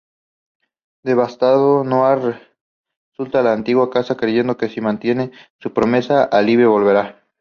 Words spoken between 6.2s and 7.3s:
Allie volverá.